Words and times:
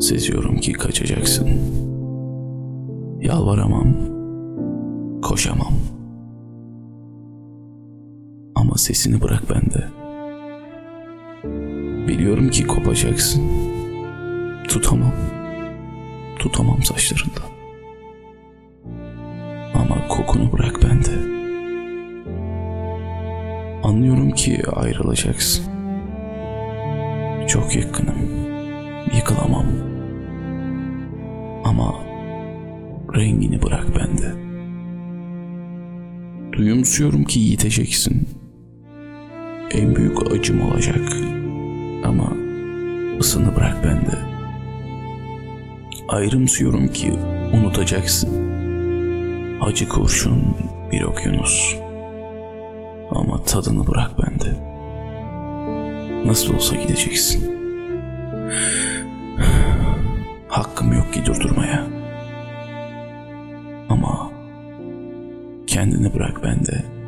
Seziyorum 0.00 0.56
ki 0.56 0.72
kaçacaksın. 0.72 1.48
Yalvaramam, 3.20 3.94
koşamam. 5.22 5.74
Ama 8.54 8.74
sesini 8.76 9.20
bırak 9.20 9.42
bende. 9.50 9.88
Biliyorum 12.08 12.50
ki 12.50 12.66
kopacaksın. 12.66 13.42
Tutamam. 14.68 15.14
Tutamam 16.38 16.82
saçlarında. 16.82 17.40
Ama 19.74 20.08
kokunu 20.08 20.52
bırak 20.52 20.80
bende. 20.82 21.40
Anlıyorum 23.82 24.30
ki 24.30 24.62
ayrılacaksın. 24.72 25.64
Çok 27.48 27.76
yakınım. 27.76 28.39
Rengini 33.14 33.62
bırak 33.62 33.86
bende. 33.98 34.34
Duyumsuyorum 36.52 37.24
ki 37.24 37.40
yiteceksin. 37.40 38.28
En 39.70 39.96
büyük 39.96 40.32
acım 40.32 40.60
olacak. 40.60 41.12
Ama 42.04 42.32
ısını 43.20 43.56
bırak 43.56 43.84
bende. 43.84 44.18
Ayrımsıyorum 46.08 46.88
ki 46.88 47.12
unutacaksın. 47.52 48.50
Acı 49.60 49.88
kurşun 49.88 50.42
bir 50.92 51.02
okyanus. 51.02 51.76
Ama 53.10 53.42
tadını 53.44 53.86
bırak 53.86 54.10
bende. 54.22 54.70
Nasıl 56.26 56.54
olsa 56.54 56.76
gideceksin. 56.76 57.50
Hakkım 60.48 60.92
yok 60.92 61.12
ki 61.12 61.26
durdurmaya. 61.26 61.99
Kendini 65.70 66.14
bırak 66.14 66.42
bende. 66.42 66.99